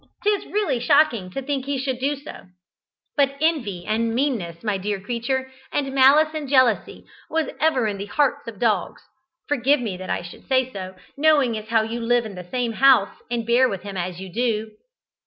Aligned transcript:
'Tis 0.23 0.45
really 0.47 0.79
shocking 0.79 1.29
to 1.29 1.43
think 1.43 1.65
he 1.67 1.77
should 1.77 1.99
do 1.99 2.15
so 2.15 2.47
but 3.15 3.37
envy 3.39 3.85
and 3.85 4.15
meanness, 4.15 4.63
my 4.63 4.75
dear 4.75 4.99
creature, 4.99 5.51
and 5.71 5.93
malice 5.93 6.33
and 6.33 6.49
jealousy 6.49 7.05
was 7.29 7.49
ever 7.59 7.85
in 7.85 7.99
the 7.99 8.07
hearts 8.07 8.47
of 8.47 8.57
dogs 8.57 9.03
forgive 9.47 9.79
me 9.79 9.95
that 9.97 10.09
I 10.09 10.23
should 10.23 10.47
say 10.47 10.73
so, 10.73 10.95
knowing 11.17 11.55
as 11.55 11.67
how 11.67 11.83
you 11.83 11.99
live 11.99 12.25
in 12.25 12.33
the 12.33 12.49
same 12.49 12.71
house 12.71 13.15
and 13.29 13.45
bear 13.45 13.69
with 13.69 13.83
him 13.83 13.95
as 13.95 14.19
you 14.19 14.33
do." 14.33 14.71